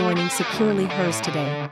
joining 0.00 0.30
Securely 0.30 0.86
Hers 0.86 1.20
today. 1.20 1.68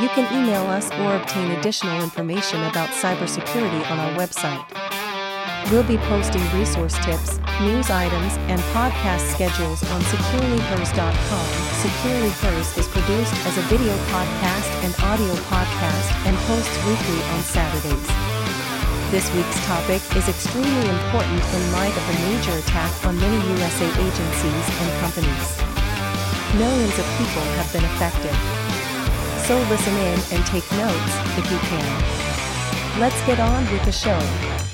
You 0.00 0.08
can 0.16 0.24
email 0.32 0.64
us 0.64 0.90
or 0.92 1.14
obtain 1.14 1.50
additional 1.50 2.00
information 2.02 2.64
about 2.64 2.88
cybersecurity 2.88 3.84
on 3.90 4.00
our 4.00 4.12
website. 4.16 4.64
We'll 5.70 5.84
be 5.84 5.98
posting 6.08 6.40
resource 6.56 6.96
tips, 7.04 7.36
news 7.60 7.90
items, 7.90 8.32
and 8.48 8.58
podcast 8.72 9.28
schedules 9.36 9.84
on 9.92 10.00
securelyhers.com. 10.08 11.46
Securely 11.84 12.32
Hers 12.40 12.78
is 12.78 12.88
produced 12.88 13.36
as 13.44 13.58
a 13.58 13.64
video 13.68 13.92
podcast 14.08 14.70
and 14.80 14.92
audio 15.12 15.34
podcast 15.52 16.08
and 16.24 16.34
posts 16.48 16.76
weekly 16.88 17.20
on 17.28 17.40
Saturdays. 17.44 18.08
This 19.12 19.28
week's 19.36 19.60
topic 19.66 20.00
is 20.16 20.26
extremely 20.30 20.88
important 20.88 21.44
in 21.44 21.72
light 21.76 21.92
of 21.92 22.04
the 22.08 22.16
major 22.24 22.56
attack 22.56 22.90
on 23.04 23.20
many 23.20 23.36
USA 23.52 23.84
agencies 23.84 24.66
and 24.80 25.00
companies. 25.04 25.73
Millions 26.58 26.96
of 27.00 27.04
people 27.18 27.42
have 27.58 27.72
been 27.72 27.84
affected. 27.84 28.30
So 29.46 29.58
listen 29.68 29.92
in 29.92 30.20
and 30.32 30.46
take 30.46 30.62
notes 30.78 31.14
if 31.36 31.50
you 31.50 31.58
can. 31.58 33.00
Let's 33.00 33.20
get 33.26 33.40
on 33.40 33.70
with 33.72 33.84
the 33.84 33.90
show. 33.90 34.73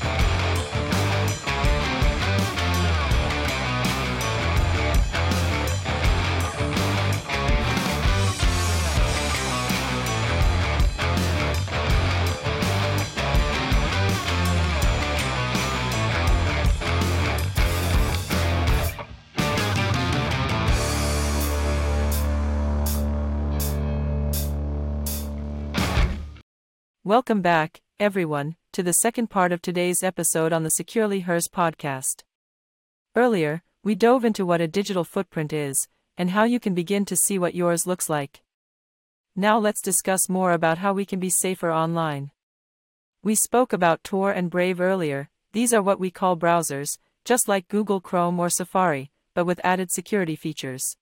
Welcome 27.10 27.42
back, 27.42 27.80
everyone, 27.98 28.54
to 28.72 28.84
the 28.84 28.92
second 28.92 29.30
part 29.30 29.50
of 29.50 29.60
today's 29.60 30.04
episode 30.04 30.52
on 30.52 30.62
the 30.62 30.70
Securely 30.70 31.18
Hers 31.18 31.48
podcast. 31.48 32.22
Earlier, 33.16 33.64
we 33.82 33.96
dove 33.96 34.24
into 34.24 34.46
what 34.46 34.60
a 34.60 34.68
digital 34.68 35.02
footprint 35.02 35.52
is, 35.52 35.88
and 36.16 36.30
how 36.30 36.44
you 36.44 36.60
can 36.60 36.72
begin 36.72 37.04
to 37.06 37.16
see 37.16 37.36
what 37.36 37.56
yours 37.56 37.84
looks 37.84 38.08
like. 38.08 38.42
Now 39.34 39.58
let's 39.58 39.82
discuss 39.82 40.28
more 40.28 40.52
about 40.52 40.78
how 40.78 40.92
we 40.92 41.04
can 41.04 41.18
be 41.18 41.30
safer 41.30 41.72
online. 41.72 42.30
We 43.24 43.34
spoke 43.34 43.72
about 43.72 44.04
Tor 44.04 44.30
and 44.30 44.48
Brave 44.48 44.80
earlier, 44.80 45.30
these 45.50 45.74
are 45.74 45.82
what 45.82 45.98
we 45.98 46.12
call 46.12 46.36
browsers, 46.36 46.96
just 47.24 47.48
like 47.48 47.66
Google 47.66 48.00
Chrome 48.00 48.38
or 48.38 48.50
Safari, 48.50 49.10
but 49.34 49.46
with 49.46 49.60
added 49.64 49.90
security 49.90 50.36
features. 50.36 50.96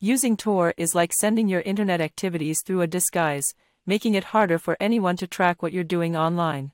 Using 0.00 0.36
Tor 0.36 0.74
is 0.76 0.96
like 0.96 1.12
sending 1.12 1.46
your 1.46 1.60
internet 1.60 2.00
activities 2.00 2.60
through 2.60 2.80
a 2.80 2.88
disguise, 2.88 3.54
making 3.86 4.14
it 4.14 4.24
harder 4.24 4.58
for 4.58 4.76
anyone 4.78 5.16
to 5.16 5.26
track 5.26 5.62
what 5.62 5.72
you're 5.72 5.84
doing 5.84 6.16
online. 6.16 6.72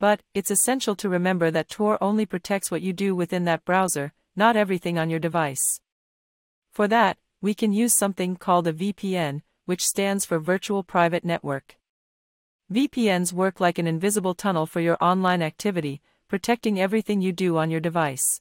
But, 0.00 0.22
it's 0.34 0.50
essential 0.50 0.94
to 0.96 1.08
remember 1.08 1.50
that 1.50 1.68
Tor 1.68 1.98
only 2.00 2.26
protects 2.26 2.70
what 2.70 2.82
you 2.82 2.92
do 2.92 3.14
within 3.14 3.44
that 3.44 3.64
browser, 3.64 4.12
not 4.36 4.56
everything 4.56 4.98
on 4.98 5.10
your 5.10 5.18
device. 5.18 5.80
For 6.70 6.86
that, 6.88 7.18
we 7.40 7.54
can 7.54 7.72
use 7.72 7.96
something 7.96 8.36
called 8.36 8.66
a 8.66 8.72
VPN, 8.72 9.42
which 9.64 9.84
stands 9.84 10.24
for 10.24 10.38
Virtual 10.38 10.82
Private 10.82 11.24
Network. 11.24 11.76
VPNs 12.72 13.32
work 13.32 13.60
like 13.60 13.78
an 13.78 13.86
invisible 13.86 14.34
tunnel 14.34 14.66
for 14.66 14.80
your 14.80 14.96
online 15.00 15.42
activity, 15.42 16.00
protecting 16.28 16.80
everything 16.80 17.20
you 17.20 17.32
do 17.32 17.56
on 17.56 17.70
your 17.70 17.80
device. 17.80 18.40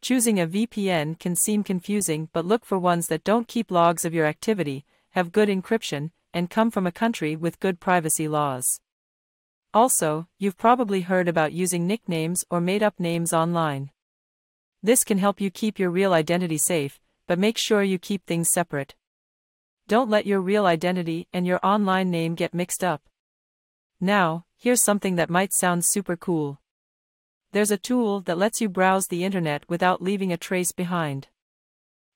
Choosing 0.00 0.38
a 0.38 0.46
VPN 0.46 1.18
can 1.18 1.34
seem 1.34 1.64
confusing, 1.64 2.28
but 2.32 2.44
look 2.44 2.64
for 2.64 2.78
ones 2.78 3.06
that 3.08 3.24
don't 3.24 3.48
keep 3.48 3.70
logs 3.70 4.04
of 4.04 4.14
your 4.14 4.26
activity, 4.26 4.84
have 5.10 5.32
good 5.32 5.48
encryption, 5.48 6.10
and 6.32 6.50
come 6.50 6.70
from 6.70 6.86
a 6.86 6.92
country 6.92 7.36
with 7.36 7.60
good 7.60 7.80
privacy 7.80 8.28
laws. 8.28 8.80
Also, 9.74 10.26
you've 10.38 10.56
probably 10.56 11.02
heard 11.02 11.28
about 11.28 11.52
using 11.52 11.86
nicknames 11.86 12.44
or 12.50 12.60
made 12.60 12.82
up 12.82 12.98
names 12.98 13.32
online. 13.32 13.90
This 14.82 15.04
can 15.04 15.18
help 15.18 15.40
you 15.40 15.50
keep 15.50 15.78
your 15.78 15.90
real 15.90 16.12
identity 16.12 16.58
safe, 16.58 17.00
but 17.26 17.38
make 17.38 17.58
sure 17.58 17.82
you 17.82 17.98
keep 17.98 18.24
things 18.24 18.50
separate. 18.50 18.94
Don't 19.86 20.10
let 20.10 20.26
your 20.26 20.40
real 20.40 20.66
identity 20.66 21.28
and 21.32 21.46
your 21.46 21.60
online 21.62 22.10
name 22.10 22.34
get 22.34 22.54
mixed 22.54 22.84
up. 22.84 23.02
Now, 24.00 24.44
here's 24.56 24.82
something 24.82 25.16
that 25.16 25.30
might 25.30 25.52
sound 25.52 25.84
super 25.84 26.16
cool. 26.16 26.60
There's 27.52 27.70
a 27.70 27.78
tool 27.78 28.20
that 28.22 28.38
lets 28.38 28.60
you 28.60 28.68
browse 28.68 29.06
the 29.06 29.24
internet 29.24 29.64
without 29.68 30.02
leaving 30.02 30.32
a 30.32 30.36
trace 30.36 30.72
behind. 30.72 31.28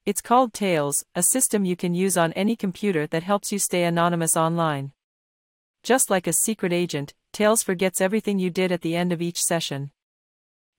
It's 0.05 0.21
called 0.21 0.53
Tails, 0.53 1.05
a 1.15 1.23
system 1.23 1.65
you 1.65 1.77
can 1.77 1.95
use 1.95 2.17
on 2.17 2.33
any 2.33 2.57
computer 2.57 3.07
that 3.07 3.23
helps 3.23 3.53
you 3.53 3.61
stay 3.61 3.85
anonymous 3.85 4.37
online. 4.37 4.91
Just 5.85 6.11
like 6.11 6.27
a 6.27 6.33
secret 6.33 6.73
agent, 6.73 7.15
Tails 7.33 7.63
forgets 7.63 8.01
everything 8.01 8.41
you 8.41 8.51
did 8.51 8.73
at 8.73 8.81
the 8.81 8.97
end 8.97 9.13
of 9.13 9.23
each 9.23 9.39
session. 9.41 9.93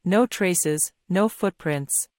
No 0.04 0.26
traces, 0.26 0.92
no 1.08 1.30
footprints. 1.30 2.10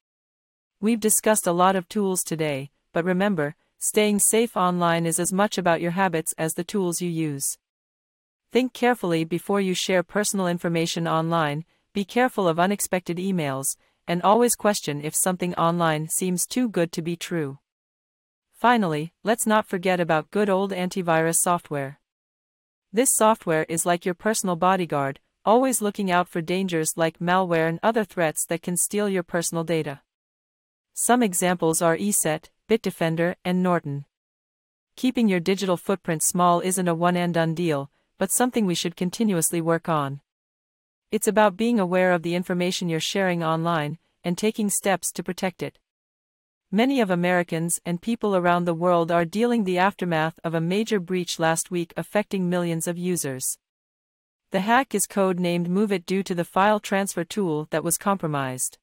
We've 0.81 0.99
discussed 0.99 1.47
a 1.47 1.53
lot 1.53 1.77
of 1.77 1.91
tools 1.91 2.23
today, 2.23 2.71
but 2.95 3.05
remember, 3.05 3.55
staying 3.79 4.21
safe 4.21 4.57
online 4.57 5.05
is 5.05 5.21
as 5.21 5.31
much 5.31 5.59
about 5.59 5.83
your 5.83 5.91
habits 5.91 6.33
as 6.39 6.55
the 6.55 6.65
tools 6.65 7.03
you 7.03 7.11
use. 7.11 7.59
Think 8.51 8.73
carefully 8.73 9.25
before 9.25 9.61
you 9.61 9.75
share 9.75 10.03
personal 10.03 10.47
information 10.47 11.07
online, 11.07 11.67
be 11.93 12.07
careful 12.07 12.49
of 12.49 12.59
unexpected 12.59 13.19
emails, 13.19 13.77
and 14.07 14.23
always 14.23 14.55
question 14.55 15.01
if 15.03 15.15
something 15.15 15.55
online 15.55 16.09
seems 16.09 16.47
too 16.47 16.69
good 16.69 16.93
to 16.93 17.03
be 17.03 17.17
true. 17.17 17.59
Finally, 18.53 19.13
let's 19.23 19.47
not 19.47 19.67
forget 19.67 20.01
about 20.01 20.31
good 20.31 20.49
old 20.49 20.73
antivirus 20.73 21.37
software. 21.37 22.01
This 22.93 23.15
software 23.15 23.67
is 23.69 23.85
like 23.85 24.05
your 24.05 24.15
personal 24.15 24.57
bodyguard, 24.57 25.21
always 25.45 25.83
looking 25.83 26.11
out 26.11 26.29
for 26.29 26.41
dangers 26.41 26.95
like 26.97 27.19
malware 27.19 27.69
and 27.69 27.81
other 27.83 28.05
threats 28.05 28.47
that 28.47 28.63
can 28.63 28.77
steal 28.77 29.09
your 29.09 29.23
personal 29.23 29.65
data. 29.65 30.01
Some 30.95 31.23
examples 31.23 31.83
are 31.83 31.97
ESET, 31.97 32.51
Bitdefender, 32.69 33.35
and 33.45 33.63
Norton. 33.63 34.07
Keeping 34.97 35.29
your 35.29 35.41
digital 35.41 35.77
footprint 35.77 36.23
small 36.23 36.61
isn't 36.61 36.89
a 36.89 36.95
one 36.95 37.17
and 37.17 37.35
done 37.35 37.55
deal, 37.55 37.91
but 38.17 38.31
something 38.31 38.65
we 38.65 38.77
should 38.77 38.97
continuously 38.97 39.61
work 39.61 39.89
on. 39.89 40.21
It's 41.11 41.29
about 41.29 41.57
being 41.57 41.79
aware 41.79 42.13
of 42.13 42.23
the 42.23 42.35
information 42.35 42.89
you're 42.89 43.01
sharing 43.01 43.43
online 43.43 43.99
and 44.25 44.37
taking 44.37 44.71
steps 44.71 45.13
to 45.13 45.23
protect 45.23 45.63
it. 45.63 45.79
Many 46.73 47.01
of 47.01 47.11
Americans 47.11 47.79
and 47.85 48.03
people 48.03 48.35
around 48.35 48.65
the 48.65 48.75
world 48.75 49.13
are 49.13 49.25
dealing 49.25 49.63
the 49.63 49.79
aftermath 49.79 50.41
of 50.43 50.55
a 50.55 50.61
major 50.61 50.99
breach 50.99 51.39
last 51.39 51.71
week 51.71 51.93
affecting 51.97 52.51
millions 52.51 52.89
of 52.89 52.99
users. 52.99 53.59
The 54.51 54.61
hack 54.61 54.95
is 54.95 55.07
code-named 55.07 55.69
MoveIt 55.69 56.05
due 56.07 56.23
to 56.25 56.35
the 56.35 56.45
file 56.45 56.81
transfer 56.81 57.23
tool 57.23 57.69
that 57.71 57.85
was 57.85 57.99
compromised. 57.99 58.79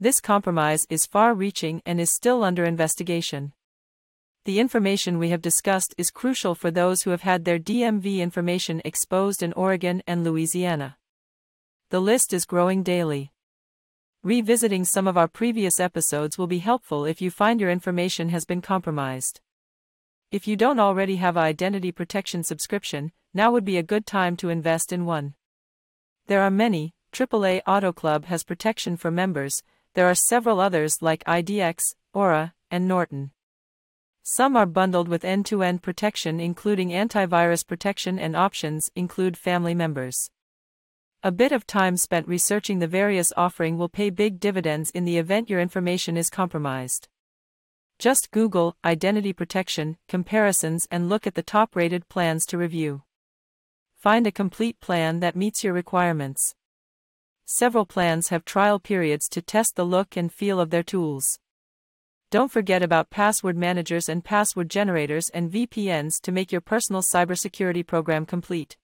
This 0.00 0.20
compromise 0.20 0.86
is 0.88 1.06
far-reaching 1.06 1.82
and 1.84 2.00
is 2.00 2.10
still 2.10 2.42
under 2.42 2.64
investigation. 2.64 3.52
The 4.44 4.58
information 4.58 5.18
we 5.18 5.30
have 5.30 5.40
discussed 5.40 5.94
is 5.96 6.10
crucial 6.10 6.54
for 6.54 6.70
those 6.70 7.02
who 7.02 7.10
have 7.10 7.22
had 7.22 7.44
their 7.44 7.58
DMV 7.58 8.18
information 8.18 8.82
exposed 8.84 9.42
in 9.42 9.52
Oregon 9.54 10.02
and 10.06 10.24
Louisiana. 10.24 10.96
The 11.90 12.00
list 12.00 12.32
is 12.32 12.44
growing 12.44 12.82
daily. 12.82 13.32
Revisiting 14.22 14.84
some 14.84 15.06
of 15.06 15.18
our 15.18 15.28
previous 15.28 15.78
episodes 15.78 16.38
will 16.38 16.46
be 16.46 16.58
helpful 16.60 17.04
if 17.04 17.20
you 17.20 17.30
find 17.30 17.60
your 17.60 17.70
information 17.70 18.30
has 18.30 18.46
been 18.46 18.62
compromised. 18.62 19.40
If 20.30 20.48
you 20.48 20.56
don't 20.56 20.80
already 20.80 21.16
have 21.16 21.36
an 21.36 21.42
identity 21.42 21.92
protection 21.92 22.42
subscription, 22.42 23.12
now 23.34 23.52
would 23.52 23.64
be 23.64 23.76
a 23.76 23.82
good 23.82 24.06
time 24.06 24.36
to 24.38 24.48
invest 24.48 24.92
in 24.92 25.04
one. 25.04 25.34
There 26.26 26.40
are 26.40 26.50
many, 26.50 26.94
AAA 27.12 27.60
Auto 27.66 27.92
Club 27.92 28.24
has 28.24 28.44
protection 28.44 28.96
for 28.96 29.10
members, 29.10 29.62
there 29.92 30.06
are 30.06 30.14
several 30.14 30.60
others 30.60 31.02
like 31.02 31.22
IDX, 31.24 31.94
Aura, 32.14 32.54
and 32.70 32.88
Norton. 32.88 33.30
Some 34.22 34.56
are 34.56 34.66
bundled 34.66 35.06
with 35.06 35.24
end 35.24 35.44
to 35.46 35.62
end 35.62 35.82
protection, 35.82 36.40
including 36.40 36.88
antivirus 36.88 37.64
protection, 37.64 38.18
and 38.18 38.34
options 38.34 38.90
include 38.96 39.36
family 39.36 39.74
members. 39.74 40.30
A 41.26 41.32
bit 41.32 41.52
of 41.52 41.66
time 41.66 41.96
spent 41.96 42.28
researching 42.28 42.80
the 42.80 42.86
various 42.86 43.32
offering 43.34 43.78
will 43.78 43.88
pay 43.88 44.10
big 44.10 44.38
dividends 44.38 44.90
in 44.90 45.06
the 45.06 45.16
event 45.16 45.48
your 45.48 45.58
information 45.58 46.18
is 46.18 46.28
compromised. 46.28 47.08
Just 47.98 48.30
Google 48.30 48.76
identity 48.84 49.32
protection 49.32 49.96
comparisons 50.06 50.86
and 50.90 51.08
look 51.08 51.26
at 51.26 51.34
the 51.34 51.42
top 51.42 51.74
rated 51.74 52.10
plans 52.10 52.44
to 52.44 52.58
review. 52.58 53.04
Find 53.96 54.26
a 54.26 54.30
complete 54.30 54.78
plan 54.80 55.20
that 55.20 55.34
meets 55.34 55.64
your 55.64 55.72
requirements. 55.72 56.54
Several 57.46 57.86
plans 57.86 58.28
have 58.28 58.44
trial 58.44 58.78
periods 58.78 59.26
to 59.30 59.40
test 59.40 59.76
the 59.76 59.84
look 59.84 60.18
and 60.18 60.30
feel 60.30 60.60
of 60.60 60.68
their 60.68 60.82
tools. 60.82 61.38
Don't 62.30 62.52
forget 62.52 62.82
about 62.82 63.08
password 63.08 63.56
managers 63.56 64.10
and 64.10 64.22
password 64.22 64.68
generators 64.68 65.30
and 65.30 65.50
VPNs 65.50 66.20
to 66.20 66.32
make 66.32 66.52
your 66.52 66.60
personal 66.60 67.00
cybersecurity 67.00 67.86
program 67.86 68.26
complete. 68.26 68.76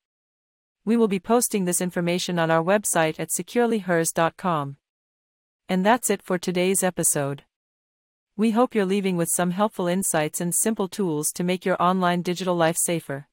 We 0.85 0.97
will 0.97 1.09
be 1.09 1.21
posting 1.21 1.65
this 1.65 1.81
information 1.81 2.39
on 2.39 2.51
our 2.51 2.63
website 2.63 3.21
at 3.21 3.31
securelyhers.com. 3.31 4.77
And 5.69 5.87
that's 5.87 6.11
it 6.11 6.23
for 6.23 6.39
today's 6.39 6.83
episode. 6.83 7.45
We 8.37 8.51
hope 8.51 8.75
you're 8.75 8.85
leaving 8.85 9.17
with 9.17 9.29
some 9.31 9.53
helpful 9.53 9.87
insights 9.87 10.41
and 10.41 10.55
simple 10.55 10.89
tools 10.89 11.31
to 11.33 11.45
make 11.45 11.65
your 11.65 11.81
online 11.81 12.23
digital 12.23 12.57
life 12.57 12.77
safer. 12.77 13.29